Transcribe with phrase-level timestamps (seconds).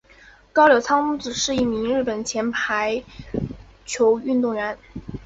[0.51, 3.03] 高柳昌子是一名日本前排
[3.85, 4.75] 球运动员。